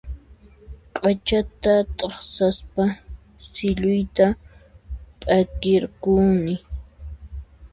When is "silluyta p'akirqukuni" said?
3.53-6.55